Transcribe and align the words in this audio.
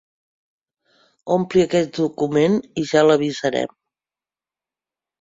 Ompli 1.35 1.63
aquest 1.67 1.93
document 2.01 2.59
i 2.85 2.89
ja 2.95 3.07
l'avisarem. 3.09 3.81